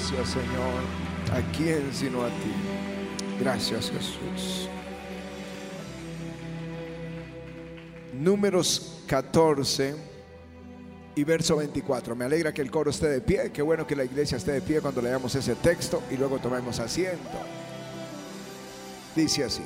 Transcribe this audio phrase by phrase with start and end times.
[0.00, 0.82] Gracias, Señor.
[1.30, 2.52] ¿A quién sino a ti?
[3.38, 4.68] Gracias, Jesús.
[8.14, 9.94] Números 14
[11.14, 12.16] y verso 24.
[12.16, 13.52] Me alegra que el coro esté de pie.
[13.52, 16.80] Qué bueno que la iglesia esté de pie cuando leamos ese texto y luego tomemos
[16.80, 17.38] asiento.
[19.14, 19.62] Dice así.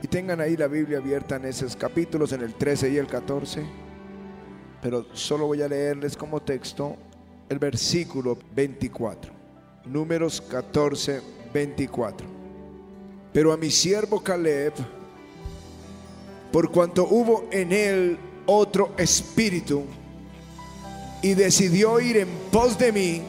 [0.00, 3.66] Y tengan ahí la Biblia abierta en esos capítulos, en el 13 y el 14.
[4.80, 6.96] Pero solo voy a leerles como texto
[7.48, 9.35] el versículo 24.
[9.86, 11.20] Números 14,
[11.52, 12.26] 24.
[13.32, 14.72] Pero a mi siervo Caleb,
[16.52, 19.84] por cuanto hubo en él otro espíritu,
[21.22, 23.22] y decidió ir en pos de mí,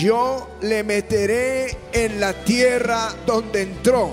[0.00, 4.10] yo le meteré en la tierra donde entró,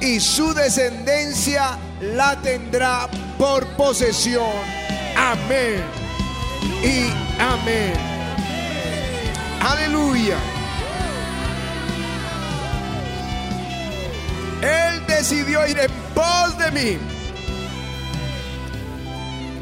[0.00, 4.44] y su descendencia la tendrá por posesión.
[5.16, 5.82] Amén.
[6.82, 7.92] Y amén.
[9.60, 10.53] Aleluya.
[14.64, 16.98] Él decidió ir en pos de mí.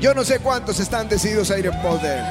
[0.01, 2.25] Yo no sé cuántos están decididos a ir en pos de Él.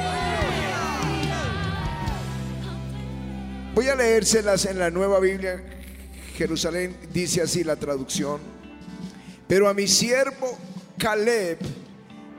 [3.74, 5.62] Voy a leérselas en la nueva Biblia.
[6.36, 8.40] Jerusalén dice así la traducción.
[9.46, 10.56] Pero a mi siervo
[10.96, 11.58] Caleb,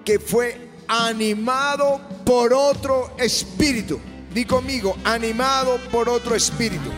[0.04, 4.00] que fue animado por otro espíritu.
[4.34, 6.90] Di conmigo, animado por otro espíritu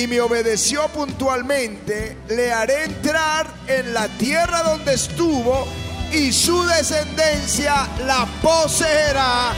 [0.00, 5.66] y me obedeció puntualmente, le haré entrar en la tierra donde estuvo
[6.10, 9.50] y su descendencia la poseerá.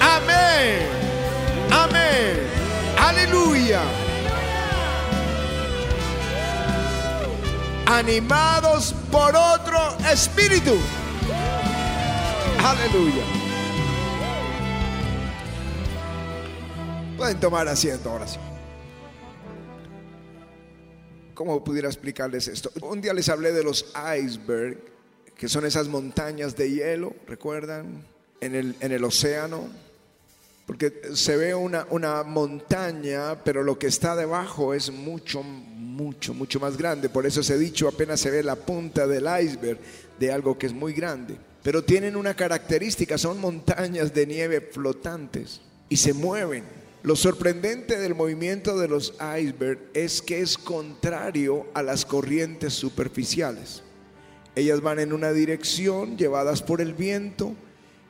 [0.00, 0.86] Amén.
[1.72, 2.46] Amén.
[2.96, 3.80] Aleluya.
[7.86, 10.76] Animados por otro espíritu.
[12.64, 13.24] Aleluya.
[17.16, 18.26] Pueden tomar asiento ahora.
[21.38, 22.72] ¿Cómo pudiera explicarles esto?
[22.82, 24.76] Un día les hablé de los iceberg,
[25.36, 28.04] que son esas montañas de hielo, ¿recuerdan?
[28.40, 29.68] En el, en el océano.
[30.66, 36.58] Porque se ve una, una montaña, pero lo que está debajo es mucho, mucho, mucho
[36.58, 37.08] más grande.
[37.08, 39.78] Por eso se ha dicho, apenas se ve la punta del iceberg
[40.18, 41.36] de algo que es muy grande.
[41.62, 46.77] Pero tienen una característica, son montañas de nieve flotantes y se mueven.
[47.08, 53.82] Lo sorprendente del movimiento de los icebergs es que es contrario a las corrientes superficiales.
[54.54, 57.54] Ellas van en una dirección llevadas por el viento,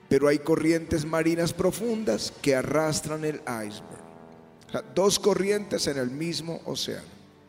[0.09, 4.85] pero hay corrientes marinas profundas que arrastran el iceberg.
[4.97, 7.07] dos corrientes en el mismo océano.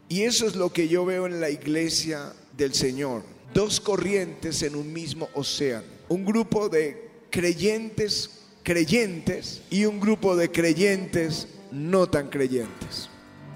[0.07, 3.23] Y eso es lo que yo veo en la iglesia del Señor.
[3.55, 5.87] Dos corrientes en un mismo océano.
[6.09, 13.09] Un grupo de creyentes creyentes y un grupo de creyentes no tan creyentes.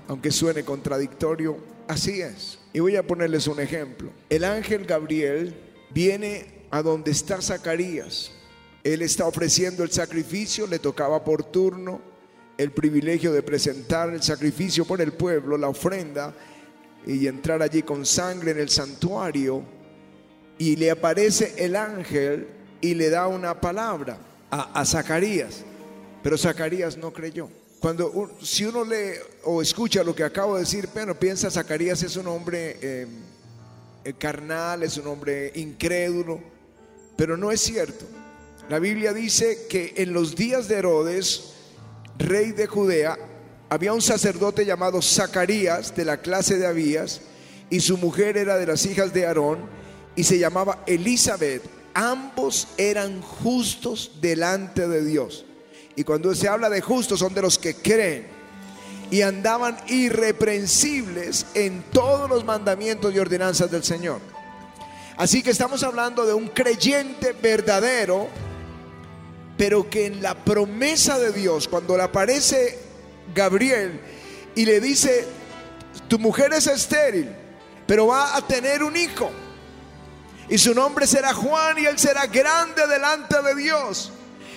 [0.08, 2.60] Aunque suene contradictorio, así es.
[2.74, 4.12] Y voy a ponerles un ejemplo.
[4.30, 5.56] El ángel Gabriel
[5.92, 8.32] viene a donde está Zacarías.
[8.84, 12.02] Él está ofreciendo el sacrificio, le tocaba por turno
[12.58, 16.36] el privilegio de presentar el sacrificio por el pueblo, la ofrenda,
[17.06, 19.64] y entrar allí con sangre en el santuario.
[20.58, 22.48] Y le aparece el ángel
[22.82, 24.18] y le da una palabra
[24.54, 25.64] a, Zacarías,
[26.22, 27.50] pero Zacarías no creyó.
[27.80, 32.16] Cuando si uno lee o escucha lo que acabo de decir, pero piensa Zacarías es
[32.16, 33.08] un hombre eh,
[34.18, 36.40] carnal, es un hombre incrédulo,
[37.18, 38.06] pero no es cierto.
[38.70, 41.54] La Biblia dice que en los días de Herodes,
[42.18, 43.18] rey de Judea,
[43.70, 47.22] había un sacerdote llamado Zacarías de la clase de Abías
[47.70, 49.60] y su mujer era de las hijas de Aarón
[50.16, 55.46] y se llamaba Elizabeth ambos eran justos delante de Dios.
[55.96, 58.28] Y cuando se habla de justos son de los que creen
[59.12, 64.20] y andaban irreprensibles en todos los mandamientos y ordenanzas del Señor.
[65.18, 68.28] Así que estamos hablando de un creyente verdadero,
[69.56, 72.80] pero que en la promesa de Dios, cuando le aparece
[73.36, 74.02] Gabriel
[74.56, 75.28] y le dice,
[76.08, 77.30] tu mujer es estéril,
[77.86, 79.30] pero va a tener un hijo
[80.50, 84.12] y su nombre será Juan y él será grande delante de Dios.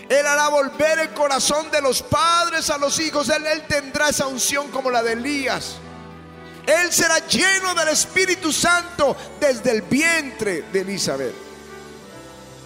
[0.09, 3.29] Él hará volver el corazón de los padres a los hijos.
[3.29, 5.77] Él, él, tendrá esa unción como la de Elías.
[6.67, 11.35] Él será lleno del Espíritu Santo desde el vientre de Elizabeth.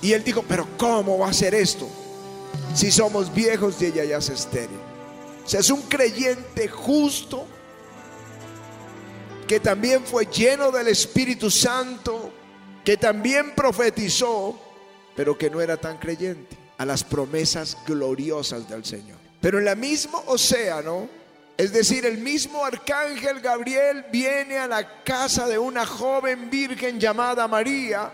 [0.02, 1.88] Y él dijo, pero ¿cómo va a ser esto?
[2.74, 4.80] Si somos viejos y ella ya es estéril.
[5.44, 7.46] O sea, es un creyente justo
[9.46, 12.32] que también fue lleno del Espíritu Santo,
[12.84, 14.58] que también profetizó,
[15.14, 19.18] pero que no era tan creyente a las promesas gloriosas del Señor.
[19.40, 21.08] Pero en el mismo océano,
[21.56, 27.46] es decir, el mismo arcángel Gabriel viene a la casa de una joven virgen llamada
[27.46, 28.10] María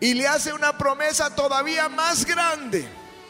[0.00, 2.84] y le hace una promesa todavía más grande.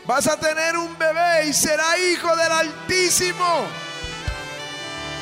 [0.07, 3.67] Vas a tener un bebé y será hijo del Altísimo.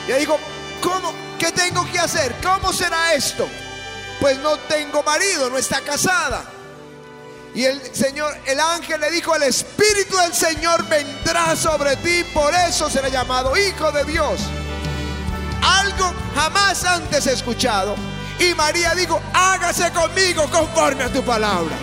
[0.06, 0.38] Y dijo,
[0.82, 1.12] ¿cómo?
[1.38, 2.34] ¿Qué tengo que hacer?
[2.42, 3.48] ¿Cómo será esto?
[4.20, 6.44] Pues no tengo marido, no está casada.
[7.54, 12.52] Y el Señor, el ángel le dijo, el Espíritu del Señor vendrá sobre ti, por
[12.52, 14.40] eso será llamado Hijo de Dios.
[15.62, 17.94] Algo jamás antes escuchado.
[18.40, 21.76] Y María dijo, hágase conmigo conforme a tu palabra.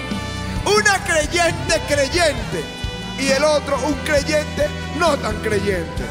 [0.66, 2.64] Una creyente creyente
[3.18, 4.68] y el otro un creyente
[4.98, 6.04] no tan creyente.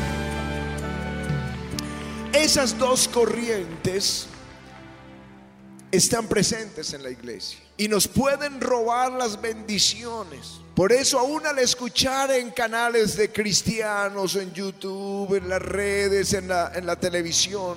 [2.32, 4.26] Esas dos corrientes
[5.90, 10.60] están presentes en la iglesia y nos pueden robar las bendiciones.
[10.74, 16.48] Por eso aún al escuchar en canales de cristianos, en YouTube, en las redes, en
[16.48, 17.76] la, en la televisión,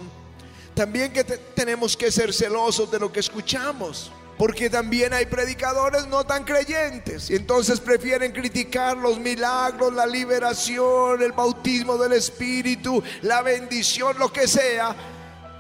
[0.75, 4.12] también que tenemos que ser celosos de lo que escuchamos.
[4.38, 11.21] Porque también hay predicadores no tan creyentes y entonces prefieren criticar los milagros, la liberación,
[11.21, 14.95] el bautismo del Espíritu, la bendición, lo que sea,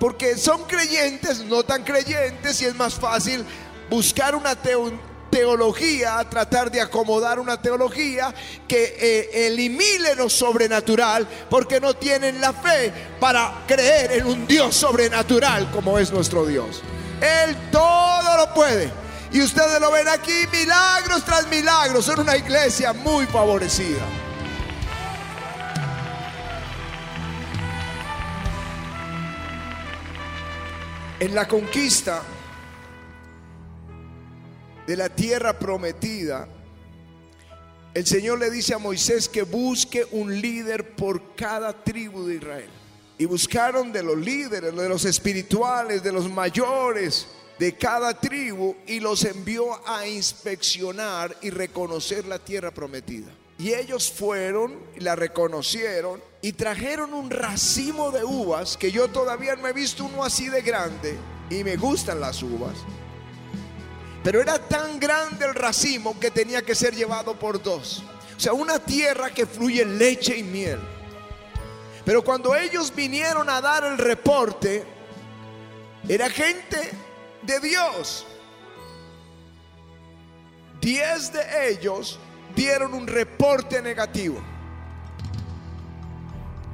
[0.03, 3.45] porque son creyentes, no tan creyentes, y es más fácil
[3.89, 4.53] buscar una
[5.31, 8.35] teología, tratar de acomodar una teología
[8.67, 14.75] que eh, elimine lo sobrenatural, porque no tienen la fe para creer en un Dios
[14.75, 16.81] sobrenatural como es nuestro Dios.
[17.21, 18.91] Él todo lo puede.
[19.31, 22.03] Y ustedes lo ven aquí, milagros tras milagros.
[22.03, 24.01] Son una iglesia muy favorecida.
[31.23, 32.21] En la conquista
[34.85, 36.49] de la tierra prometida,
[37.93, 42.69] el Señor le dice a Moisés que busque un líder por cada tribu de Israel.
[43.17, 47.25] Y buscaron de los líderes, de los espirituales, de los mayores
[47.57, 53.31] de cada tribu y los envió a inspeccionar y reconocer la tierra prometida.
[53.57, 59.65] Y ellos fueron, la reconocieron y trajeron un racimo de uvas que yo todavía no
[59.65, 61.17] he visto uno así de grande
[61.49, 62.75] y me gustan las uvas.
[64.25, 68.03] Pero era tan grande el racimo que tenía que ser llevado por dos.
[68.35, 70.79] O sea, una tierra que fluye leche y miel.
[72.03, 74.83] Pero cuando ellos vinieron a dar el reporte,
[76.09, 76.91] era gente
[77.41, 78.25] de Dios.
[80.81, 82.19] Diez de ellos
[82.53, 84.52] dieron un reporte negativo.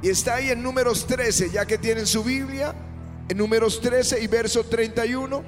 [0.02, 2.74] Y está ahí en números 13, ya que tienen su Biblia,
[3.28, 5.44] en números 13 y verso 31.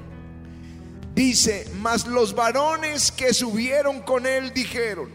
[1.14, 5.10] Dice, mas los varones que subieron con él dijeron,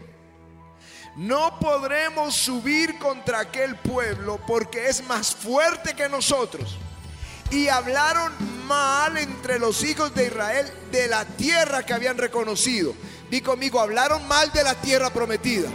[1.16, 6.78] no podremos subir contra aquel pueblo porque es más fuerte que nosotros.
[7.50, 8.32] Y hablaron
[8.66, 12.94] mal entre los hijos de Israel de la tierra que habían reconocido.
[13.30, 15.68] Di conmigo, hablaron mal de la tierra prometida.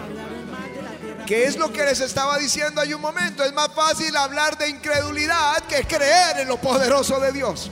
[1.26, 3.46] ¿Qué es lo que les estaba diciendo hay un momento?
[3.46, 7.72] Es más fácil hablar de incredulidad que creer en lo poderoso de Dios.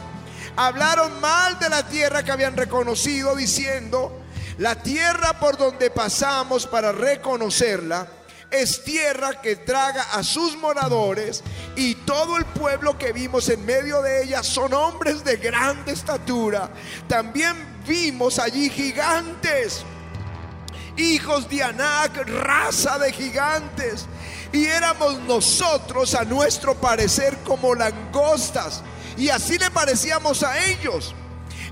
[0.56, 4.21] Hablaron mal de la tierra que habían reconocido diciendo,
[4.57, 8.08] la tierra por donde pasamos para reconocerla
[8.51, 11.43] es tierra que traga a sus moradores
[11.75, 16.70] y todo el pueblo que vimos en medio de ella son hombres de grande estatura.
[17.08, 17.55] También
[17.86, 19.84] vimos allí gigantes
[20.98, 24.07] hijos de Anac, raza de gigantes.
[24.51, 28.83] Y éramos nosotros, a nuestro parecer, como langostas.
[29.17, 31.15] Y así le parecíamos a ellos.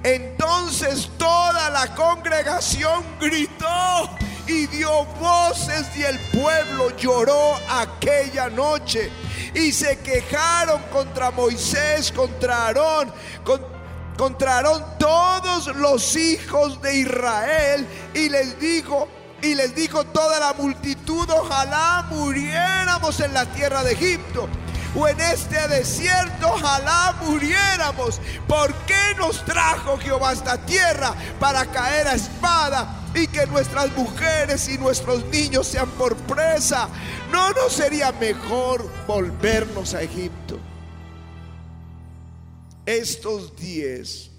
[0.03, 4.09] Entonces toda la congregación gritó
[4.47, 9.11] y dio voces y el pueblo lloró aquella noche.
[9.53, 13.11] Y se quejaron contra Moisés, contra Aarón,
[13.43, 13.68] contra
[14.19, 19.07] Aarón todos los hijos de Israel y les dijo,
[19.41, 24.49] y les dijo toda la multitud, ojalá muriéramos en la tierra de Egipto
[24.93, 28.19] o en este desierto, ojalá muriéramos.
[28.45, 32.95] ¿Por qué nos trajo Jehová esta tierra para caer a espada?
[33.15, 36.87] y que nuestras mujeres y nuestros niños sean por presa.
[37.31, 40.59] ¿No nos sería mejor volvernos a Egipto?
[42.89, 44.31] Estos diez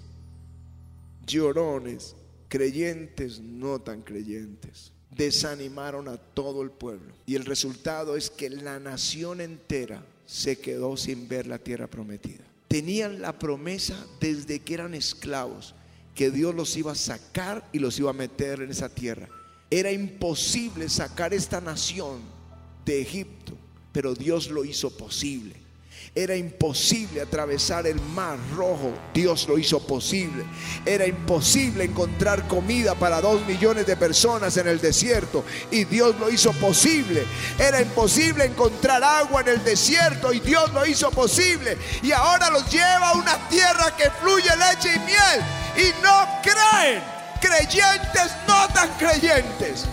[1.25, 2.15] llorones,
[2.49, 7.13] creyentes, no tan creyentes, desanimaron a todo el pueblo.
[7.25, 12.43] Y el resultado es que la nación entera se quedó sin ver la tierra prometida.
[12.67, 15.75] Tenían la promesa desde que eran esclavos,
[16.13, 19.29] que Dios los iba a sacar y los iba a meter en esa tierra.
[19.69, 22.19] Era imposible sacar esta nación
[22.85, 23.57] de Egipto
[23.91, 25.55] pero Dios lo hizo posible.
[26.13, 28.91] Era imposible atravesar el mar rojo.
[29.13, 30.43] Dios lo hizo posible.
[30.85, 35.45] Era imposible encontrar comida para dos millones de personas en el desierto.
[35.71, 37.23] Y Dios lo hizo posible.
[37.57, 40.33] Era imposible encontrar agua en el desierto.
[40.33, 41.77] Y Dios lo hizo posible.
[42.03, 45.41] Y ahora los lleva a una tierra que fluye leche y miel.
[45.77, 47.01] Y no creen.
[47.39, 49.85] Creyentes, no tan creyentes.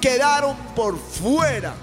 [0.00, 1.74] Quedaron por fuera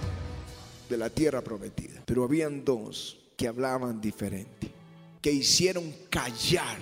[0.90, 2.02] de la tierra prometida.
[2.06, 4.72] Pero habían dos que hablaban diferente,
[5.20, 6.78] que hicieron callar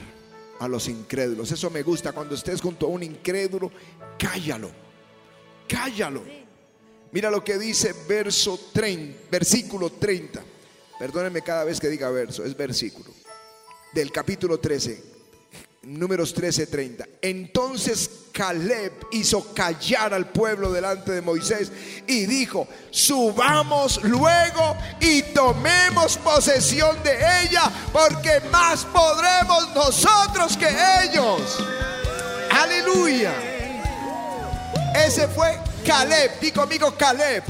[0.59, 1.49] a los incrédulos.
[1.53, 3.71] Eso me gusta cuando estés junto a un incrédulo,
[4.17, 4.69] cállalo,
[5.69, 6.21] cállalo.
[7.13, 10.43] Mira lo que dice verso 30, versículo 30.
[10.99, 13.09] Perdónenme cada vez que diga verso, es versículo.
[13.93, 15.18] Del capítulo 13.
[15.81, 17.07] Números 13:30.
[17.21, 21.71] Entonces Caleb hizo callar al pueblo delante de Moisés
[22.05, 30.67] y dijo, subamos luego y tomemos posesión de ella, porque más podremos nosotros que
[31.03, 31.57] ellos.
[32.51, 33.33] Aleluya.
[34.93, 36.41] Ese fue Caleb.
[36.41, 37.43] Di conmigo Caleb.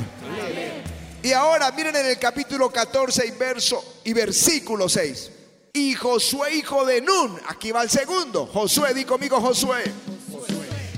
[1.24, 5.32] Y ahora miren en el capítulo 14 y verso y versículo 6
[5.74, 7.40] y Josué, hijo de Nun.
[7.48, 8.46] Aquí va el segundo.
[8.46, 9.84] Josué, di conmigo Josué.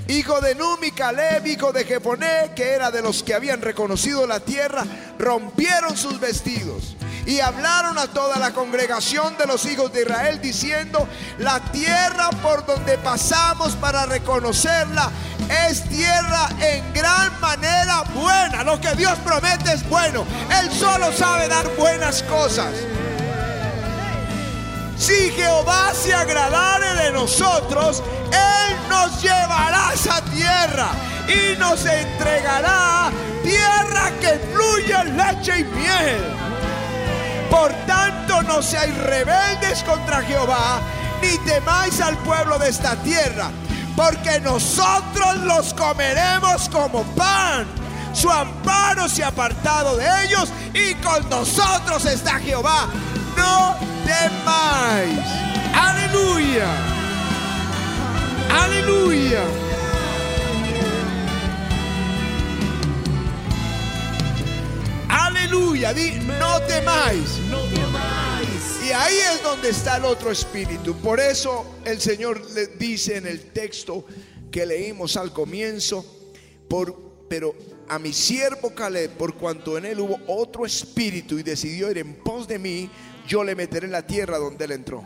[0.08, 4.26] Hijo de Nun y Caleb, hijo de Jefoné, que era de los que habían reconocido
[4.26, 4.84] la tierra,
[5.18, 11.08] rompieron sus vestidos y hablaron a toda la congregación de los hijos de Israel diciendo,
[11.38, 15.10] la tierra por donde pasamos para reconocerla
[15.68, 18.64] es tierra en gran manera buena.
[18.64, 20.26] Lo que Dios promete es bueno.
[20.60, 22.72] Él solo sabe dar buenas cosas.
[25.02, 30.90] Si Jehová se agradare de nosotros, Él nos llevará a esa tierra
[31.26, 33.10] y nos entregará
[33.42, 36.22] tierra que fluye leche y miel.
[37.50, 40.80] Por tanto, no seáis rebeldes contra Jehová,
[41.20, 43.50] ni temáis al pueblo de esta tierra,
[43.96, 47.66] porque nosotros los comeremos como pan.
[48.12, 52.86] Su amparo se ha apartado de ellos y con nosotros está Jehová.
[53.42, 55.26] No temáis.
[55.74, 56.68] Aleluya.
[58.48, 59.42] Aleluya.
[65.08, 65.92] Aleluya.
[65.92, 67.38] Di, no temáis.
[67.50, 68.62] No temáis.
[68.86, 70.94] Y ahí es donde está el otro espíritu.
[70.98, 74.04] Por eso el Señor le dice en el texto
[74.52, 76.04] que leímos al comienzo,
[76.68, 77.56] por, pero
[77.88, 82.14] a mi siervo Caleb, por cuanto en él hubo otro espíritu y decidió ir en
[82.14, 82.90] pos de mí,
[83.26, 85.02] yo le meteré en la tierra donde él entró.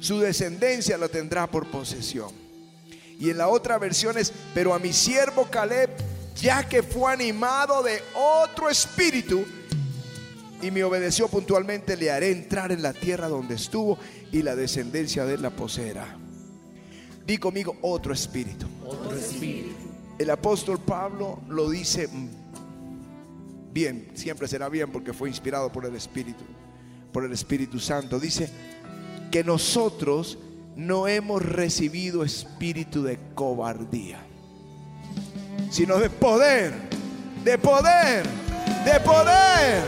[0.00, 2.30] Su descendencia lo tendrá por posesión.
[3.18, 5.90] Y en la otra versión es, pero a mi siervo Caleb,
[6.34, 9.44] ya que fue animado de otro espíritu
[10.60, 13.98] y me obedeció puntualmente, le haré entrar en la tierra donde estuvo
[14.32, 16.16] y la descendencia de él la poseerá.
[17.24, 18.66] Di conmigo otro espíritu.
[18.84, 19.76] Otro espíritu.
[20.18, 22.08] El apóstol Pablo lo dice
[23.72, 26.44] bien, siempre será bien porque fue inspirado por el Espíritu
[27.12, 28.18] por el Espíritu Santo.
[28.18, 28.50] Dice
[29.30, 30.38] que nosotros
[30.76, 34.18] no hemos recibido espíritu de cobardía,
[35.70, 36.72] sino de poder,
[37.44, 38.24] de poder,
[38.84, 39.82] de poder,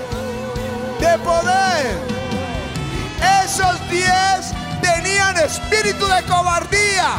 [1.01, 2.15] de poder.
[3.45, 4.53] Esos diez
[4.83, 7.17] tenían espíritu de cobardía.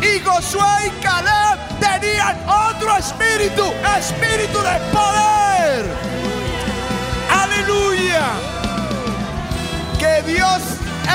[0.00, 3.64] Y Josué y Caleb tenían otro espíritu,
[3.98, 5.86] espíritu de poder.
[7.30, 8.57] Aleluya
[10.28, 10.60] Dios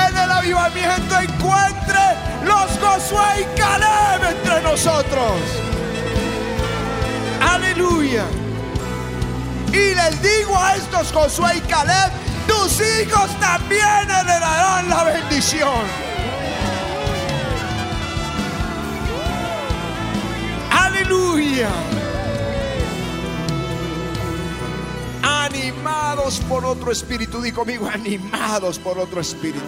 [0.08, 2.00] en el avivamiento encuentre
[2.42, 5.40] los Josué y Caleb entre nosotros.
[7.40, 8.24] Aleluya.
[9.68, 12.10] Y les digo a estos Josué y Caleb,
[12.48, 15.86] tus hijos también heredarán la bendición.
[20.72, 21.68] Aleluya.
[25.54, 27.40] Animados por otro espíritu.
[27.40, 29.64] Di conmigo, animados por otro espíritu.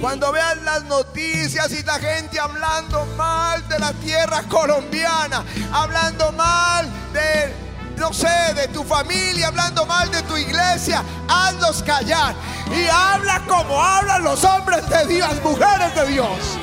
[0.00, 5.42] Cuando vean las noticias y la gente hablando mal de la tierra colombiana,
[5.72, 7.54] hablando mal de,
[7.96, 12.34] no sé, de tu familia, hablando mal de tu iglesia, hazlos callar.
[12.70, 16.58] Y habla como hablan los hombres de Dios, mujeres de Dios.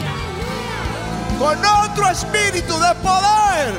[1.39, 3.73] Con otro espíritu de poder,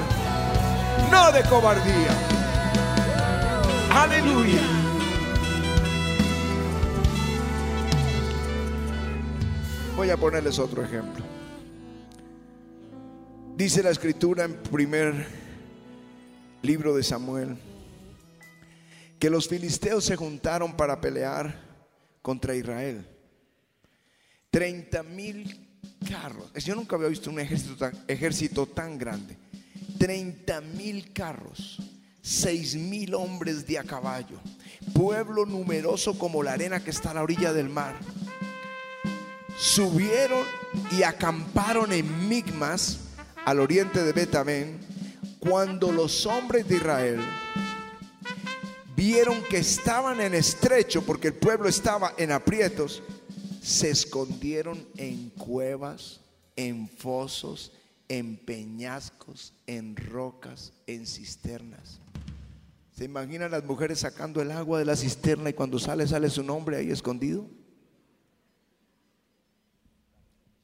[1.13, 2.34] no de cobardía.
[3.95, 4.61] Aleluya.
[9.95, 11.25] Voy a ponerles otro ejemplo.
[13.57, 15.29] Dice la escritura en primer
[16.63, 17.57] libro de Samuel
[19.21, 21.55] que los filisteos se juntaron para pelear
[22.21, 23.07] contra Israel.
[24.51, 25.69] 30 mil
[26.11, 26.53] carros.
[26.55, 29.37] Yo nunca había visto un ejército tan, ejército tan grande.
[29.99, 31.79] 30 mil carros,
[32.25, 34.41] 6 mil hombres de a caballo,
[34.95, 37.95] pueblo numeroso como la arena que está a la orilla del mar.
[39.59, 40.43] Subieron
[40.91, 43.01] y acamparon en Migmas,
[43.45, 44.81] al oriente de Betamén,
[45.39, 47.21] cuando los hombres de Israel
[48.97, 53.03] vieron que estaban en estrecho porque el pueblo estaba en aprietos,
[53.63, 56.21] se escondieron en cuevas,
[56.57, 57.73] en fosos,
[58.09, 62.01] en peñascos, en rocas, en cisternas.
[62.95, 66.45] ¿Se imaginan las mujeres sacando el agua de la cisterna y cuando sale sale su
[66.45, 67.47] nombre ahí escondido?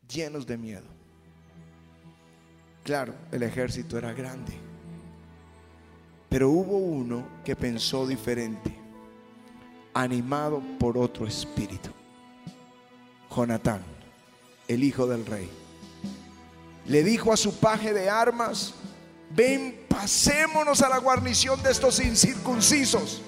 [0.09, 0.87] Llenos de miedo.
[2.85, 4.53] Claro, el ejército era grande.
[6.29, 8.77] Pero hubo uno que pensó diferente,
[9.93, 11.91] animado por otro espíritu.
[13.29, 13.83] Jonatán,
[14.69, 15.51] el hijo del rey
[16.87, 18.75] le dijo a su paje de armas,
[19.31, 23.23] ven, pasémonos a la guarnición de estos incircuncisos.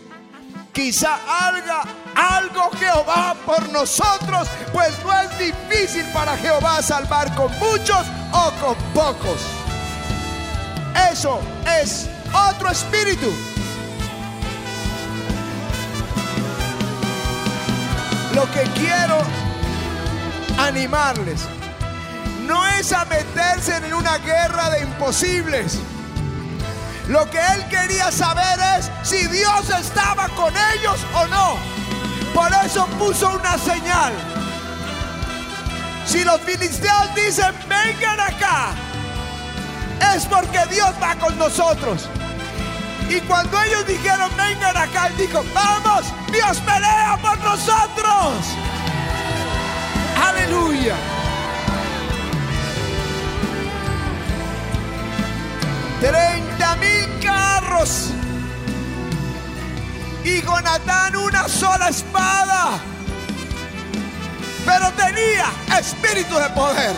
[0.73, 1.83] Quizá haga
[2.15, 8.75] algo Jehová por nosotros, pues no es difícil para Jehová salvar con muchos o con
[8.95, 9.41] pocos.
[11.11, 11.41] Eso
[11.81, 12.09] es
[12.51, 13.31] otro espíritu.
[18.35, 19.19] Lo que quiero
[20.59, 21.43] animarles
[22.47, 25.79] no es a meterse en una guerra de imposibles.
[27.13, 31.59] Lo que él quería saber es si Dios estaba con ellos o no.
[32.33, 34.15] Por eso puso una señal.
[36.07, 38.71] Si los filisteos dicen, vengan acá,
[40.15, 42.09] es porque Dios va con nosotros.
[43.11, 48.57] Y cuando ellos dijeron, vengan acá, él dijo, vamos, Dios pelea por nosotros.
[50.17, 50.97] Aleluya.
[56.03, 58.09] 30 mil carros.
[60.25, 62.81] Y Jonatán una sola espada.
[64.67, 65.47] Pero tenía
[65.79, 66.93] espíritu de poder.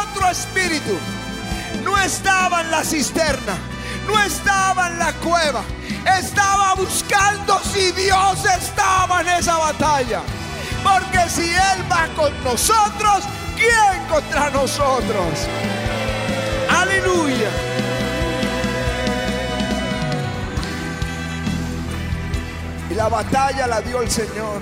[0.00, 0.96] Otro espíritu.
[1.82, 3.58] No estaba en la cisterna.
[4.06, 5.62] No estaba en la cueva.
[6.20, 10.22] Estaba buscando si Dios estaba en esa batalla.
[10.84, 13.24] Porque si Él va con nosotros,
[13.56, 15.48] ¿quién contra nosotros?
[16.70, 17.50] Aleluya.
[22.90, 24.60] Y la batalla la dio el Señor.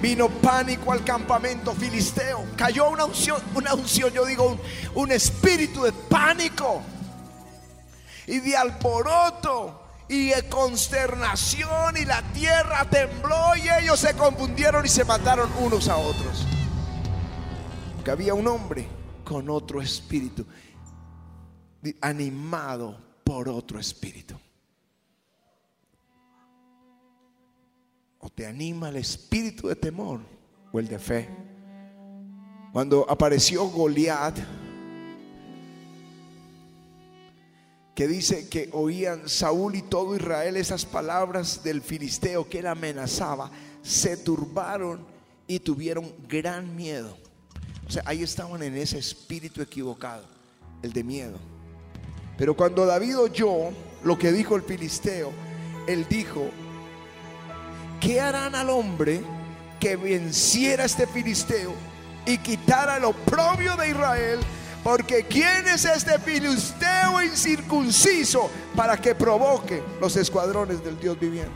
[0.00, 2.44] Vino pánico al campamento filisteo.
[2.56, 4.58] Cayó una unción, una unción, yo digo,
[4.94, 6.82] un, espíritu de pánico
[8.26, 14.88] y de alboroto y de consternación y la tierra tembló y ellos se confundieron y
[14.88, 16.46] se mataron unos a otros.
[18.04, 18.88] Que había un hombre
[19.24, 20.44] con otro espíritu
[22.00, 24.38] animado por otro espíritu.
[28.18, 30.20] O te anima el espíritu de temor
[30.72, 31.28] o el de fe.
[32.72, 34.38] Cuando apareció Goliat,
[37.94, 43.50] que dice que oían Saúl y todo Israel esas palabras del filisteo que él amenazaba,
[43.82, 45.04] se turbaron
[45.46, 47.18] y tuvieron gran miedo.
[47.86, 50.24] O sea, ahí estaban en ese espíritu equivocado,
[50.82, 51.51] el de miedo.
[52.36, 53.70] Pero cuando David oyó
[54.02, 55.32] lo que dijo el filisteo,
[55.86, 56.50] él dijo,
[58.00, 59.22] ¿qué harán al hombre
[59.78, 61.72] que venciera a este filisteo
[62.26, 64.40] y quitara el oprobio de Israel?
[64.82, 71.52] Porque ¿quién es este filisteo incircunciso para que provoque los escuadrones del Dios viviente?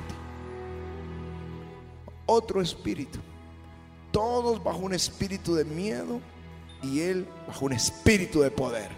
[2.26, 3.18] Otro espíritu.
[4.12, 6.20] Todos bajo un espíritu de miedo
[6.82, 8.90] y él bajo un espíritu de poder.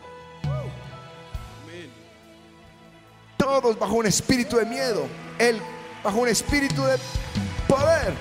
[3.48, 5.06] Todos bajo un espíritu de miedo,
[5.38, 5.58] él
[6.04, 6.96] bajo un espíritu de
[7.66, 8.12] poder.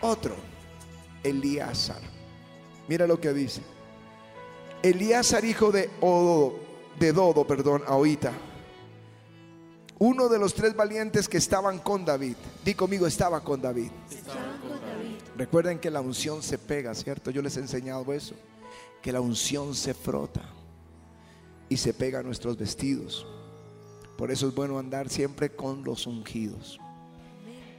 [0.00, 0.34] Otro,
[1.22, 2.00] Elíasar.
[2.88, 3.60] Mira lo que dice.
[4.82, 6.54] Elíasar, hijo de Odo,
[6.98, 8.32] de Dodo, perdón, ahorita.
[9.98, 12.36] Uno de los tres valientes que estaban con David.
[12.64, 13.90] Di conmigo, estaba con David.
[14.10, 15.18] Estaba con David.
[15.36, 17.30] Recuerden que la unción se pega, ¿cierto?
[17.30, 18.34] Yo les he enseñado eso
[19.02, 20.42] que la unción se frota
[21.68, 23.26] y se pega a nuestros vestidos.
[24.16, 26.78] Por eso es bueno andar siempre con los ungidos.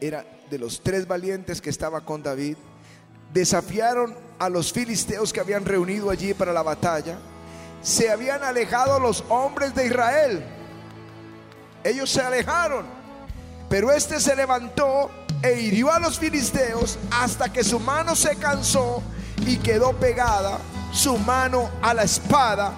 [0.01, 2.57] Era de los tres valientes que estaba con David.
[3.33, 7.17] Desafiaron a los filisteos que habían reunido allí para la batalla
[7.83, 10.43] se habían alejado los hombres de Israel.
[11.83, 12.85] Ellos se alejaron.
[13.69, 19.03] Pero este se levantó e hirió a los filisteos hasta que su mano se cansó
[19.45, 20.59] y quedó pegada
[20.93, 22.73] su mano a la espada.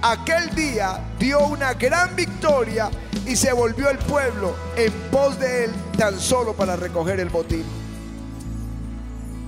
[0.00, 2.90] Aquel día dio una gran victoria
[3.26, 7.64] y se volvió el pueblo en pos de él tan solo para recoger el botín.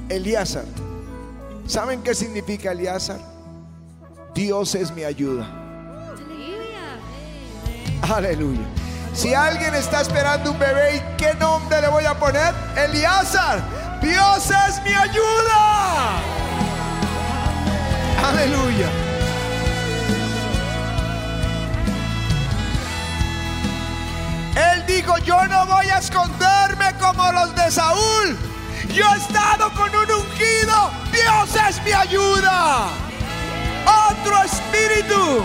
[0.08, 0.64] Elíasar.
[1.66, 3.20] ¿Saben qué significa Elíasar?
[4.34, 5.46] Dios es mi ayuda.
[8.02, 8.66] Aleluya.
[9.12, 12.54] Si alguien está esperando un bebé, ¿y qué nombre le voy a poner?
[12.76, 13.62] Elíasar.
[14.00, 16.47] Dios es mi ayuda.
[18.28, 18.90] Aleluya.
[24.54, 28.36] Él dijo, yo no voy a esconderme como los de Saúl.
[28.92, 30.90] Yo he estado con un ungido.
[31.10, 32.88] Dios es mi ayuda.
[34.10, 35.44] Otro espíritu.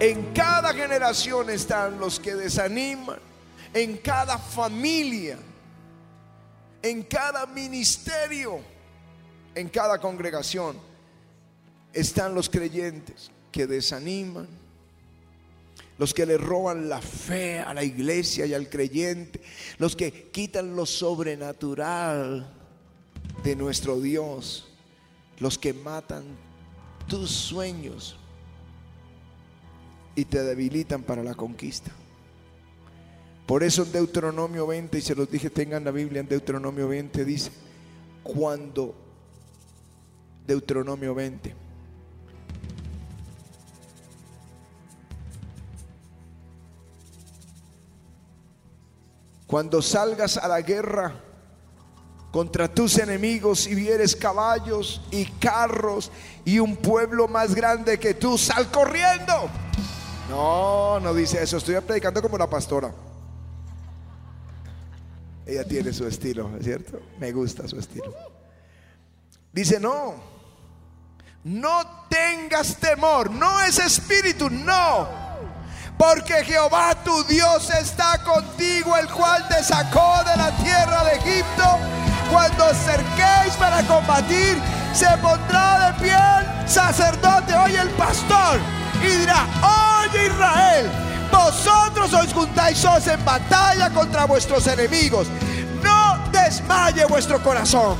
[0.00, 3.33] En cada generación están los que desaniman.
[3.74, 5.38] En cada familia.
[6.82, 8.60] En cada ministerio.
[9.54, 10.78] En cada congregación.
[11.92, 14.48] Están los creyentes que desaniman
[15.98, 19.40] los que le roban la fe a la iglesia y al creyente,
[19.78, 22.52] los que quitan lo sobrenatural
[23.42, 24.72] de nuestro Dios,
[25.38, 26.24] los que matan
[27.06, 28.16] tus sueños
[30.16, 31.92] y te debilitan para la conquista.
[33.46, 37.24] Por eso en Deuteronomio 20, y se los dije, tengan la Biblia en Deuteronomio 20,
[37.24, 37.50] dice,
[38.22, 38.94] cuando
[40.46, 41.64] Deuteronomio 20,
[49.46, 51.14] Cuando salgas a la guerra
[52.32, 56.10] contra tus enemigos y vieres caballos y carros
[56.44, 59.48] y un pueblo más grande que tú, sal corriendo.
[60.28, 61.58] No, no dice eso.
[61.58, 62.92] Estoy predicando como la pastora.
[65.46, 67.00] Ella tiene su estilo, ¿es cierto?
[67.18, 68.14] Me gusta su estilo.
[69.52, 70.14] Dice, no,
[71.44, 75.24] no tengas temor, no es espíritu, no
[75.98, 81.78] porque Jehová tu Dios está contigo, el cual te sacó de la tierra de Egipto.
[82.30, 84.58] Cuando acerquéis para combatir,
[84.92, 88.58] se pondrá de pie sacerdote, oye el pastor,
[89.02, 89.46] y dirá,
[90.02, 90.90] oye Israel,
[91.30, 95.28] vosotros os juntáis os en batalla contra vuestros enemigos.
[95.82, 97.98] No desmaye vuestro corazón,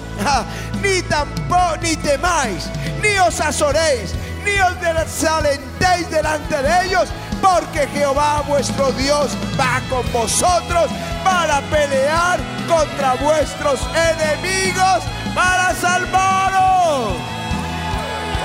[0.83, 2.69] ni tampoco, ni temáis,
[3.03, 7.09] ni os azoréis, ni os desalentéis delante de ellos,
[7.43, 10.91] porque Jehová vuestro Dios va con vosotros
[11.23, 17.15] para pelear contra vuestros enemigos, para salvaros.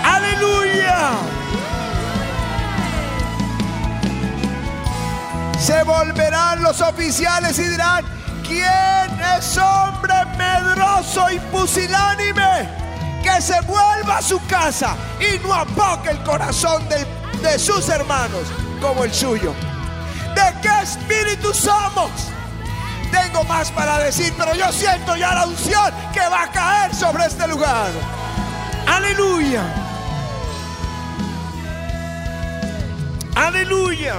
[0.03, 1.38] Aleluya.
[5.59, 8.05] Se volverán los oficiales y dirán,
[8.47, 12.69] ¿quién es hombre medroso y pusilánime?
[13.21, 18.43] Que se vuelva a su casa y no apoque el corazón de sus hermanos
[18.81, 19.53] como el suyo.
[20.33, 22.11] ¿De qué espíritu somos?
[23.11, 27.25] Tengo más para decir, pero yo siento ya la unción que va a caer sobre
[27.25, 27.89] este lugar.
[28.87, 29.63] Aleluya.
[33.35, 34.15] Aleluya.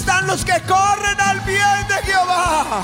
[0.00, 2.82] Están los que corren al bien de Jehová.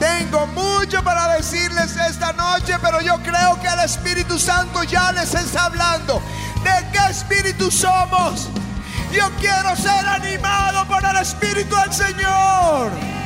[0.00, 5.34] Tengo mucho para decirles esta noche, pero yo creo que el Espíritu Santo ya les
[5.34, 6.20] está hablando.
[6.64, 8.48] ¿De qué espíritu somos?
[9.12, 13.17] Yo quiero ser animado por el Espíritu del Señor.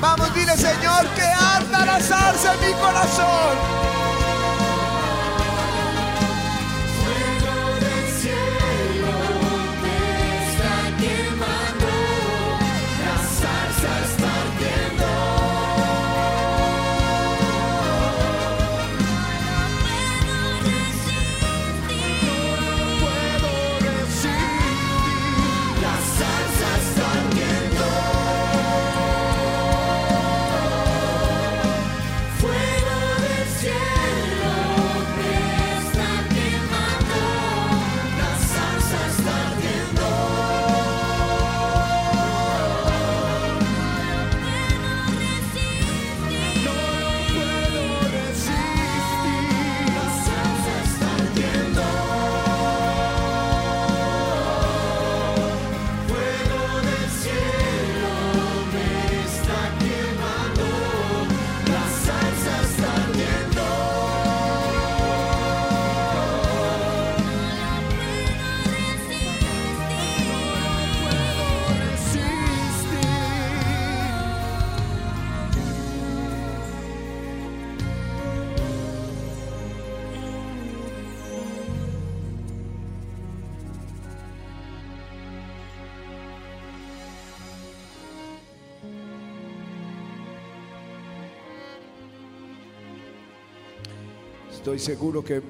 [0.00, 3.87] Vamos, dile Señor que arda la salsa en mi corazón.
[94.68, 95.40] Estoy seguro que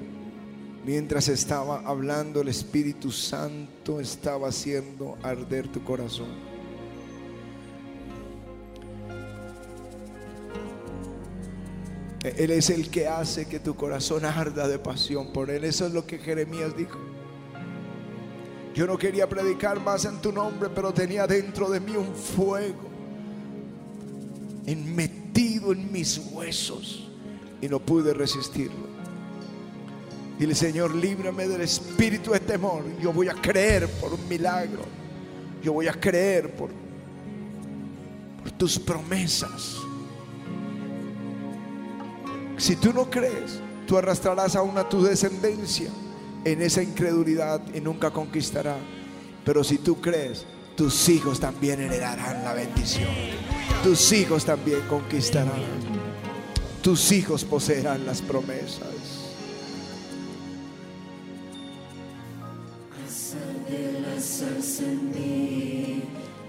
[0.85, 6.29] mientras estaba hablando el Espíritu Santo estaba haciendo arder tu corazón.
[12.23, 15.65] Él es el que hace que tu corazón arda de pasión por Él.
[15.65, 16.97] Eso es lo que Jeremías dijo.
[18.73, 22.87] Yo no quería predicar más en tu nombre, pero tenía dentro de mí un fuego
[24.65, 27.09] metido en mis huesos
[27.61, 28.88] y no pude resistirlo.
[30.39, 32.85] Dile, Señor, líbrame del espíritu de temor.
[33.01, 34.83] Yo voy a creer por un milagro.
[35.61, 36.69] Yo voy a creer por,
[38.41, 39.75] por tus promesas.
[42.55, 45.89] Si tú no crees, tú arrastrarás aún a tu descendencia
[46.45, 48.77] en esa incredulidad y nunca conquistará.
[49.43, 50.45] Pero si tú crees,
[50.77, 53.09] tus hijos también heredarán la bendición.
[53.83, 55.51] Tus hijos también conquistarán.
[56.81, 59.18] Tus hijos poseerán las promesas.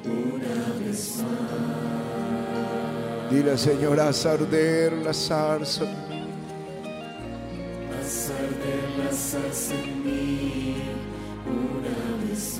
[0.05, 3.31] Una vez más.
[3.31, 5.85] Dile, Señor, haz arder la zarza.
[7.93, 10.77] Haz arder la zarza en mí
[11.47, 12.59] una vez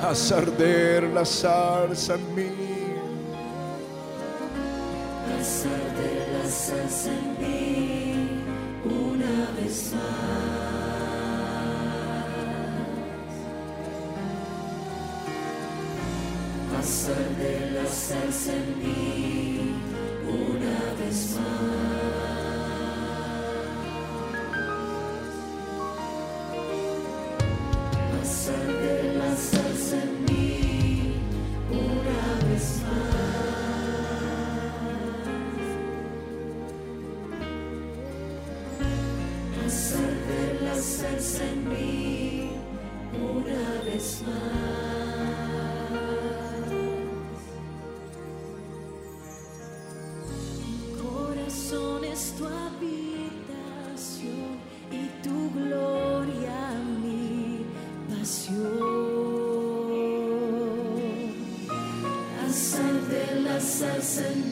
[0.00, 0.04] más.
[0.04, 2.50] Haz arder la zarza en mí.
[5.38, 8.42] Haz arder la zarza en mí
[8.84, 10.41] una vez más.
[16.82, 19.76] De la salsa en mí
[20.26, 22.02] una vez más.
[28.18, 31.14] Pasar de la salsa en mí
[31.70, 33.22] una vez más.
[39.56, 41.91] Pasar de la salsa en mí
[64.14, 64.51] listen.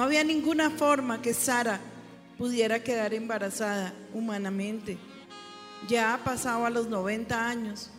[0.00, 1.78] No había ninguna forma que Sara
[2.38, 4.96] pudiera quedar embarazada humanamente.
[5.88, 7.90] Ya pasaba los 90 años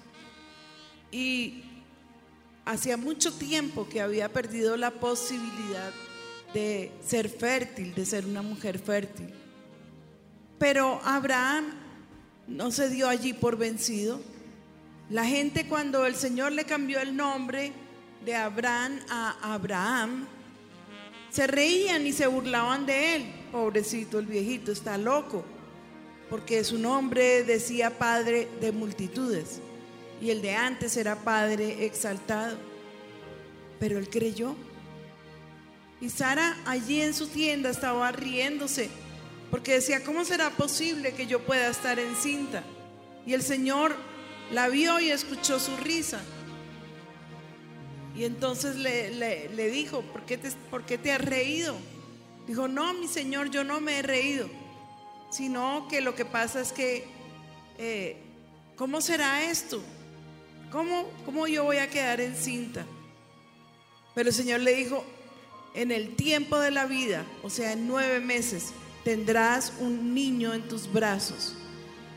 [1.11, 1.63] y
[2.65, 5.91] hacía mucho tiempo que había perdido la posibilidad
[6.55, 9.31] de ser fértil, de ser una mujer fértil.
[10.57, 11.65] Pero Abraham
[12.47, 14.19] no se dio allí por vencido.
[15.11, 17.73] La gente cuando el Señor le cambió el nombre
[18.25, 20.25] de Abraham a Abraham,
[21.31, 23.25] se reían y se burlaban de él.
[23.51, 25.43] Pobrecito el viejito, está loco,
[26.29, 29.59] porque su nombre decía Padre de multitudes
[30.21, 32.57] y el de antes era Padre exaltado.
[33.79, 34.55] Pero él creyó.
[35.99, 38.89] Y Sara allí en su tienda estaba riéndose,
[39.49, 42.63] porque decía, ¿cómo será posible que yo pueda estar encinta?
[43.25, 43.95] Y el Señor
[44.51, 46.21] la vio y escuchó su risa.
[48.15, 51.75] Y entonces le, dijo, ¿por qué, te, ¿por qué te has reído?
[52.47, 54.49] Dijo, no, mi Señor, yo no me he reído,
[55.31, 57.05] sino que lo que pasa es que,
[57.77, 58.17] eh,
[58.75, 59.81] ¿cómo será esto?
[60.71, 62.85] ¿Cómo, ¿Cómo yo voy a quedar encinta?
[64.13, 65.05] Pero el Señor le dijo,
[65.73, 68.73] en el tiempo de la vida, o sea, en nueve meses,
[69.05, 71.55] tendrás un niño en tus brazos.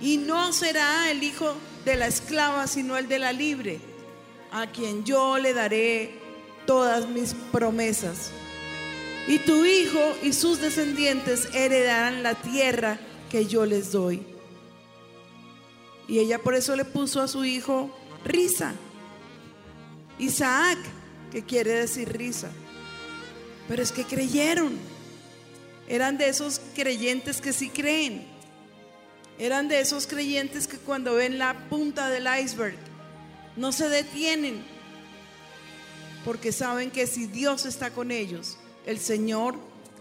[0.00, 1.54] Y no será el hijo
[1.84, 3.80] de la esclava, sino el de la libre,
[4.54, 6.12] a quien yo le daré
[6.64, 8.30] todas mis promesas.
[9.26, 14.22] Y tu hijo y sus descendientes heredarán la tierra que yo les doy.
[16.06, 17.90] Y ella por eso le puso a su hijo
[18.24, 18.74] risa.
[20.20, 20.78] Isaac,
[21.32, 22.52] que quiere decir risa.
[23.66, 24.78] Pero es que creyeron.
[25.88, 28.24] Eran de esos creyentes que sí creen.
[29.36, 32.93] Eran de esos creyentes que cuando ven la punta del iceberg
[33.56, 34.64] no se detienen.
[36.24, 39.56] Porque saben que si Dios está con ellos, el Señor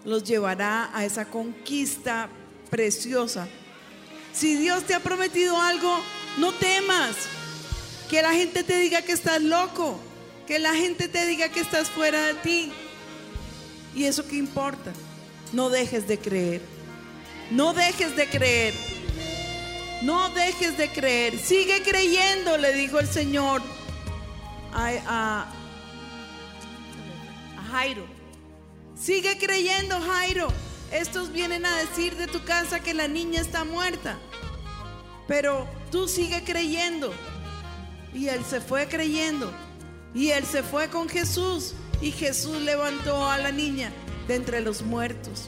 [0.06, 2.30] los llevará a esa conquista
[2.70, 3.48] preciosa.
[4.34, 6.00] Si Dios te ha prometido algo,
[6.38, 7.16] no temas.
[8.10, 10.00] Que la gente te diga que estás loco.
[10.48, 12.72] Que la gente te diga que estás fuera de ti.
[13.96, 14.92] ¿Y eso qué importa?
[15.52, 16.62] No dejes de creer.
[17.52, 18.93] No dejes de creer.
[20.04, 21.40] No dejes de creer.
[21.40, 23.62] Sigue creyendo, le dijo el Señor
[24.74, 25.48] a, a
[27.72, 28.04] Jairo.
[29.00, 30.50] Sigue creyendo, Jairo.
[30.92, 34.20] Estos vienen a decir de tu casa que la niña está muerta.
[35.26, 37.14] Pero tú sigue creyendo.
[38.14, 39.54] Y él se fue creyendo.
[40.14, 41.76] Y él se fue con Jesús.
[42.02, 43.94] Y Jesús levantó a la niña
[44.28, 45.48] de entre los muertos.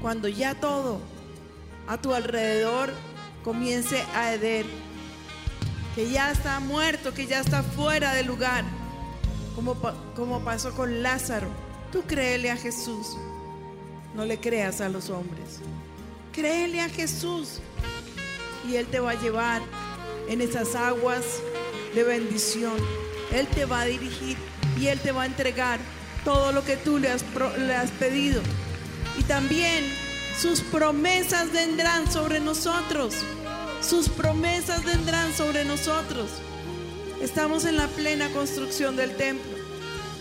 [0.00, 1.02] Cuando ya todo
[1.86, 2.92] a tu alrededor
[3.42, 4.66] comience a heder,
[5.94, 8.64] que ya está muerto, que ya está fuera de lugar,
[9.54, 9.76] como,
[10.16, 11.48] como pasó con Lázaro,
[11.92, 13.16] tú créele a Jesús,
[14.14, 15.60] no le creas a los hombres,
[16.32, 17.60] créele a Jesús
[18.68, 19.62] y Él te va a llevar
[20.28, 21.24] en esas aguas
[21.94, 22.74] de bendición.
[23.32, 24.36] Él te va a dirigir
[24.78, 25.78] y Él te va a entregar
[26.24, 27.24] todo lo que tú le has,
[27.58, 28.42] le has pedido.
[29.18, 29.84] Y también
[30.38, 33.14] sus promesas vendrán sobre nosotros.
[33.80, 36.30] Sus promesas vendrán sobre nosotros.
[37.20, 39.52] Estamos en la plena construcción del templo.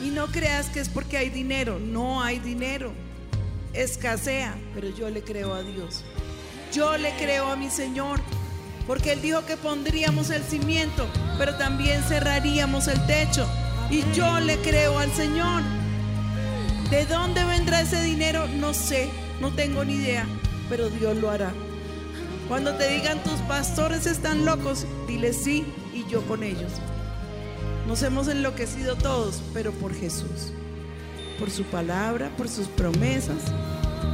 [0.03, 1.79] Y no creas que es porque hay dinero.
[1.79, 2.93] No hay dinero.
[3.73, 4.55] Escasea.
[4.73, 6.03] Pero yo le creo a Dios.
[6.71, 8.19] Yo le creo a mi Señor.
[8.85, 13.47] Porque Él dijo que pondríamos el cimiento, pero también cerraríamos el techo.
[13.89, 15.61] Y yo le creo al Señor.
[16.89, 18.47] ¿De dónde vendrá ese dinero?
[18.47, 19.09] No sé,
[19.41, 20.25] no tengo ni idea,
[20.69, 21.51] pero Dios lo hará.
[22.47, 26.71] Cuando te digan tus pastores están locos, dile sí y yo con ellos.
[27.87, 30.53] Nos hemos enloquecido todos, pero por Jesús,
[31.39, 33.43] por su palabra, por sus promesas,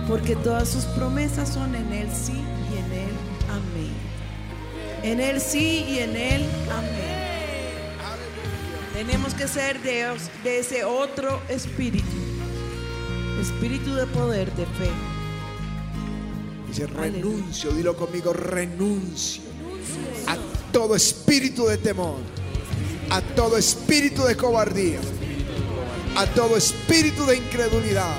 [0.07, 2.33] porque todas sus promesas son en Él sí
[2.73, 3.11] y en Él
[3.49, 3.93] amén.
[5.03, 7.19] En Él sí y en Él amén.
[8.93, 10.07] Tenemos que ser de,
[10.43, 12.05] de ese otro espíritu,
[13.39, 14.89] espíritu de poder, de fe.
[16.67, 19.41] Dice renuncio, dilo conmigo, renuncio
[20.27, 20.37] a
[20.71, 22.19] todo espíritu de temor,
[23.09, 24.99] a todo espíritu de cobardía,
[26.15, 28.17] a todo espíritu de incredulidad.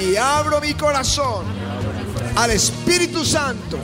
[0.00, 1.44] Y abro mi corazón
[2.36, 3.78] al Espíritu Santo,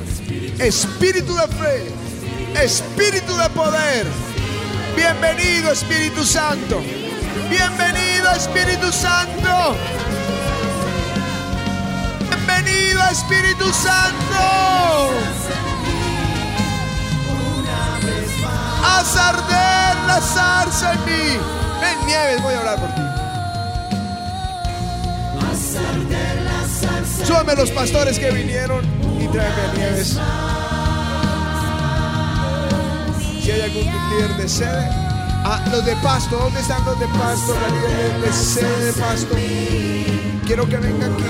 [0.61, 4.07] espíritu de fe, espíritu de poder
[4.97, 6.81] Bienvenido Espíritu Santo.
[7.57, 9.77] Bienvenido Espíritu Santo.
[12.29, 15.13] Bienvenido Espíritu Santo.
[18.85, 21.39] Haz arder la zarza en mí.
[21.81, 23.03] Ven Nieves, voy a orar por ti.
[27.25, 28.85] Súbame los pastores que vinieron
[29.21, 30.19] y tráeme Nieves.
[33.45, 35.04] Si hay algún líder de sede.
[35.47, 37.55] Ah, los de pasto, ¿dónde están los de pasto?
[37.55, 39.35] La líder de pasto.
[40.47, 41.25] Quiero que vengan aquí.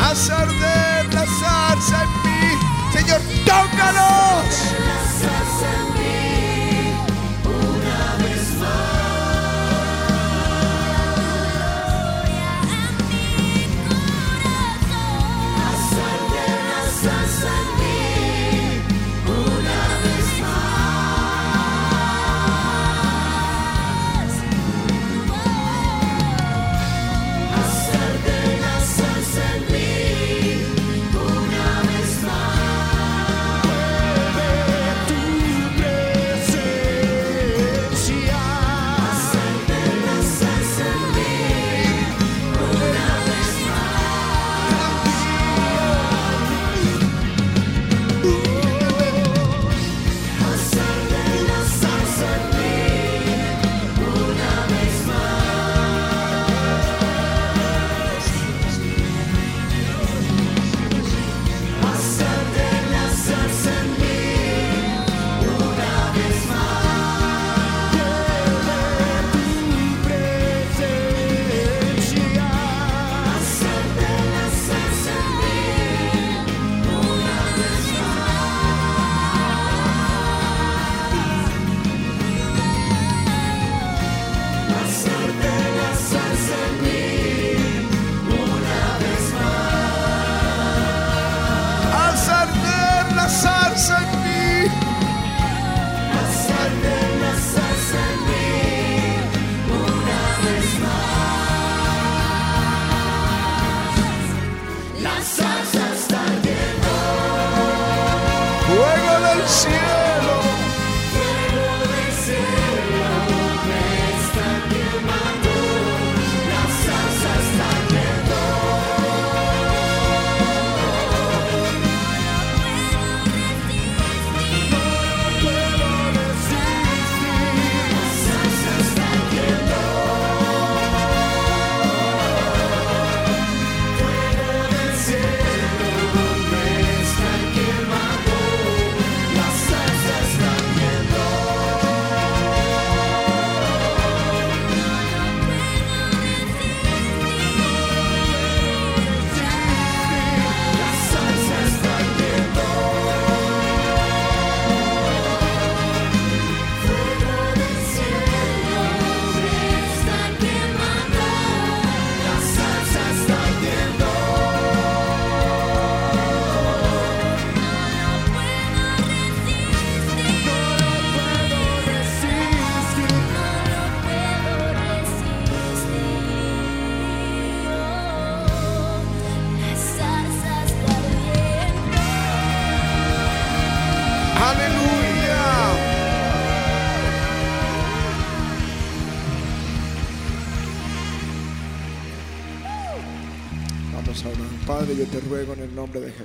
[0.00, 2.58] Haz arder la zarza en mí.
[2.92, 4.78] Señor, tócalos.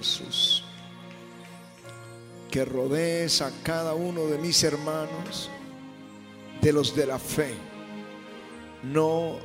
[0.04, 0.64] Jesús
[2.52, 5.50] que rodees a cada uno de mis hermanos,
[6.62, 7.56] de los de la fe,
[8.84, 9.38] no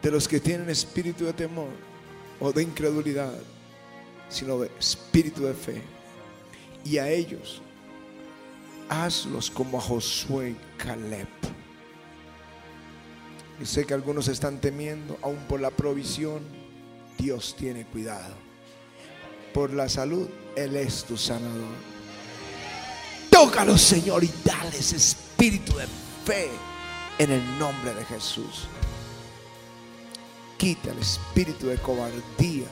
[0.00, 1.68] de los que tienen espíritu de temor
[2.40, 3.34] o de incredulidad,
[4.30, 5.82] sino de espíritu de fe.
[6.86, 7.60] Y a ellos,
[8.88, 11.28] hazlos como a Josué y Caleb.
[13.60, 16.63] Y sé que algunos están temiendo, aún por la provisión,
[17.18, 18.34] Dios tiene cuidado.
[19.52, 21.74] Por la salud, Él es tu sanador.
[23.30, 25.86] Tócalos, Señor, y dales espíritu de
[26.24, 26.50] fe
[27.18, 28.66] en el nombre de Jesús.
[30.56, 32.66] Quita el espíritu de cobardía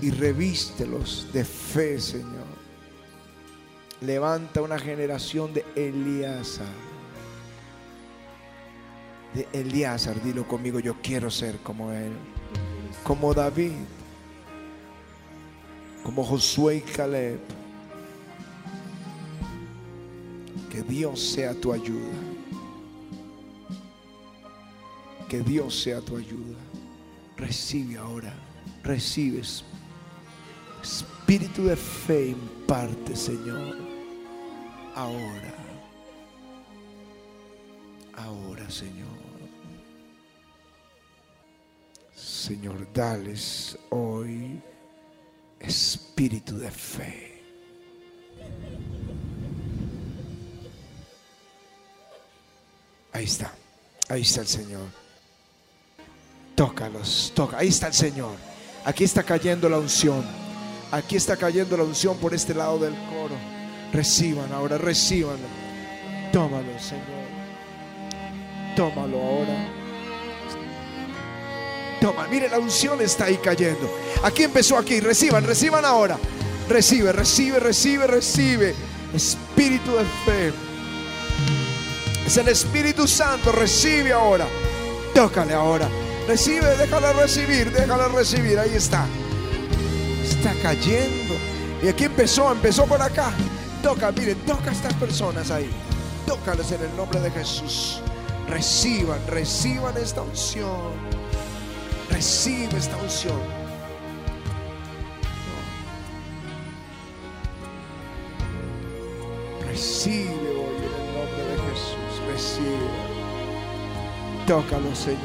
[0.00, 2.46] y revístelos de fe, Señor.
[4.00, 6.66] Levanta una generación de Elíasar.
[9.34, 12.12] De Elíasar, dilo conmigo, yo quiero ser como él.
[13.02, 13.72] Como David.
[16.02, 17.40] Como Josué y Caleb.
[20.70, 22.12] Que Dios sea tu ayuda.
[25.28, 26.58] Que Dios sea tu ayuda.
[27.36, 28.32] Recibe ahora.
[28.82, 29.64] Recibes.
[30.82, 33.76] Espíritu de fe imparte, Señor.
[34.94, 35.54] Ahora.
[38.14, 39.15] Ahora, Señor.
[42.36, 44.60] Señor, dales hoy
[45.58, 47.42] espíritu de fe.
[53.12, 53.52] Ahí está,
[54.10, 54.86] ahí está el Señor.
[56.54, 57.56] Tócalos, toca.
[57.56, 58.36] Ahí está el Señor.
[58.84, 60.22] Aquí está cayendo la unción.
[60.92, 63.34] Aquí está cayendo la unción por este lado del coro.
[63.94, 65.38] Reciban ahora, reciban.
[66.32, 67.26] Tómalo, Señor.
[68.76, 69.75] Tómalo ahora.
[72.00, 73.90] Toma, mire, la unción está ahí cayendo.
[74.22, 75.00] Aquí empezó aquí.
[75.00, 76.18] Reciban, reciban ahora.
[76.68, 78.74] Recibe, recibe, recibe, recibe.
[79.14, 80.52] Espíritu de fe.
[82.26, 83.52] Es el Espíritu Santo.
[83.52, 84.46] Recibe ahora.
[85.14, 85.88] Tócale ahora.
[86.28, 88.58] Recibe, déjala recibir, déjala recibir.
[88.58, 89.06] Ahí está.
[90.22, 91.34] Está cayendo.
[91.82, 93.32] Y aquí empezó, empezó por acá.
[93.82, 95.70] Toca, mire, toca a estas personas ahí.
[96.26, 98.00] Tócales en el nombre de Jesús.
[98.48, 101.15] Reciban, reciban esta unción.
[102.16, 103.38] Recibe esta unción.
[109.66, 112.22] Recibe hoy en el nombre de Jesús.
[112.32, 112.88] Recibe.
[114.46, 115.18] Tócalo, Señor.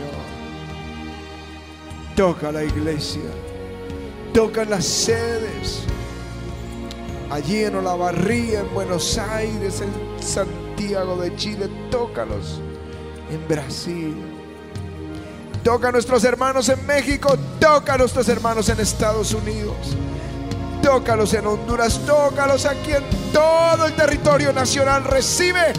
[2.17, 3.21] Toca la iglesia.
[4.33, 5.85] Toca las sedes.
[7.29, 11.69] Allí en Olavarría, en Buenos Aires, en Santiago de Chile.
[11.89, 12.59] Tócalos.
[13.31, 14.30] En Brasil.
[15.63, 17.37] Toca a nuestros hermanos en México.
[17.59, 19.75] Toca a nuestros hermanos en Estados Unidos.
[20.81, 21.99] Tócalos en Honduras.
[22.05, 25.03] Tócalos aquí en todo el territorio nacional.
[25.03, 25.73] Recibe.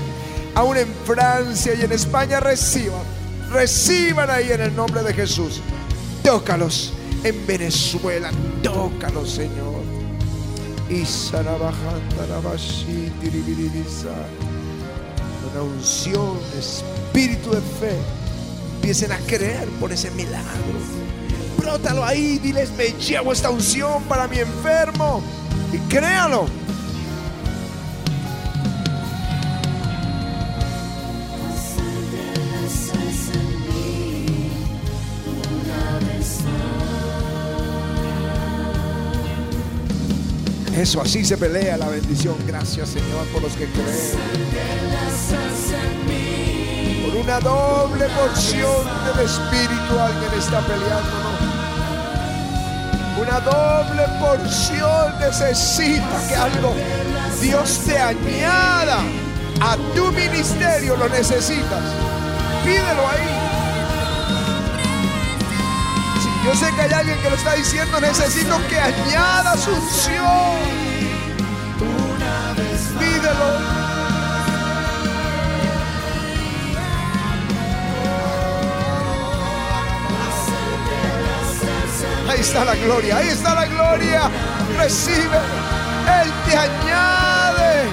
[0.54, 3.02] Aún en Francia y en España reciban.
[3.50, 5.60] Reciban ahí en el nombre de Jesús.
[6.22, 6.92] Tócalos
[7.24, 8.30] en Venezuela.
[8.62, 9.82] Tócalos, Señor.
[10.88, 11.04] Y
[15.52, 18.21] Una unción, espíritu de fe.
[18.82, 20.50] Empiecen a creer por ese milagro.
[21.56, 25.22] Brótalo ahí, diles, me llevo esta unción para mi enfermo.
[25.72, 26.46] Y créalo.
[40.76, 42.34] Eso, así se pelea la bendición.
[42.48, 44.18] Gracias, Señor, por los que creen.
[47.22, 51.32] Una doble porción del Espíritu alguien está peleando.
[53.16, 56.74] Una doble porción necesita que algo
[57.40, 59.04] Dios te añada
[59.60, 60.96] a tu ministerio.
[60.96, 61.82] Lo necesitas.
[62.64, 63.42] Pídelo ahí.
[66.44, 70.81] Yo sé que hay alguien que lo está diciendo, necesito que añada su unción.
[82.42, 84.22] Está la gloria, ahí está la gloria.
[84.76, 85.38] Recibe.
[86.20, 87.88] Él te añade.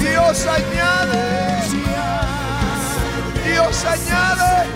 [0.00, 1.22] Dios añade.
[3.44, 4.68] Dios añade.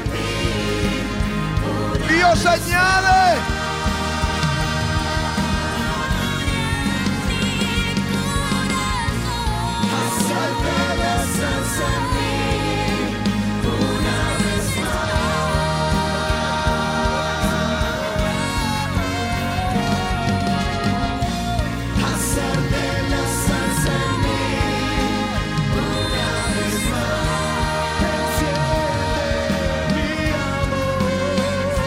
[2.09, 2.93] Dios añade.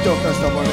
[0.06, 0.72] Toca esta manera.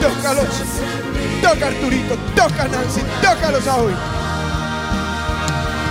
[0.00, 0.46] Tócalos,
[1.42, 3.92] toca Arturito, toca Nancy, tócalos hoy.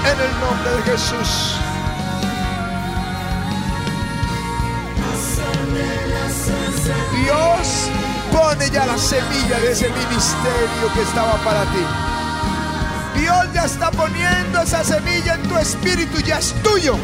[0.05, 1.58] En el nombre de Jesús.
[8.31, 11.85] Pone ya la semilla de ese ministerio que estaba para ti.
[13.19, 16.95] Dios ya está poniendo esa semilla en tu espíritu, ya es tuyo.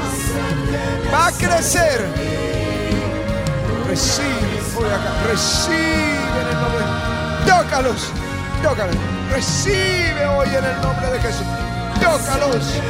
[1.13, 2.07] Va a crecer.
[3.87, 6.85] Recibe, hoy acá, recibe en el nombre.
[7.45, 8.11] Tócalos,
[8.63, 8.95] tócalos.
[9.31, 11.47] Recibe hoy en el nombre de Jesús.
[12.01, 12.81] Tócalos.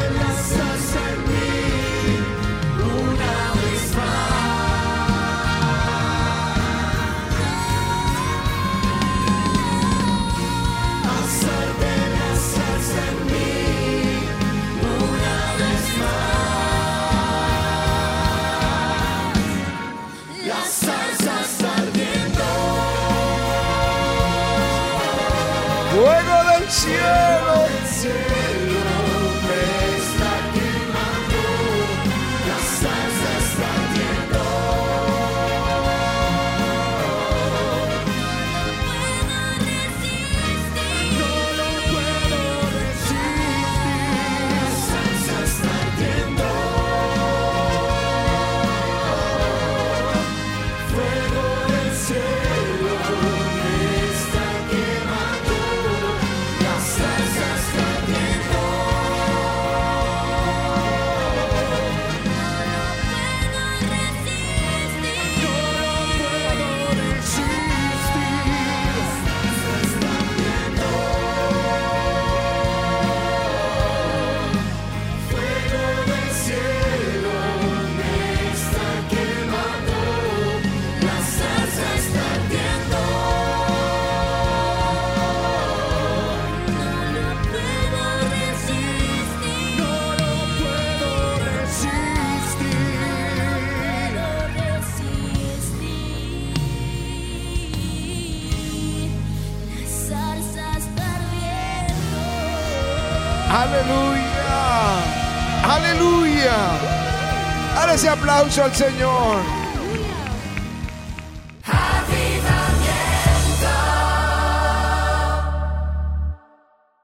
[108.46, 109.55] Aplauso al Señor.